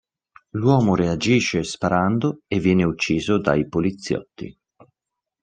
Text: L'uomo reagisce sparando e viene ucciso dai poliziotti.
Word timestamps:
L'uomo 0.53 0.95
reagisce 0.95 1.61
sparando 1.63 2.39
e 2.47 2.59
viene 2.59 2.83
ucciso 2.83 3.37
dai 3.39 3.67
poliziotti. 3.69 4.51